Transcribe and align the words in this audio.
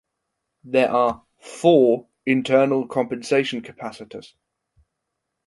There 0.63 0.89
are 0.89 1.27
"four" 1.37 2.07
internal 2.25 2.87
compensation 2.87 3.61
capacitors. 3.61 4.33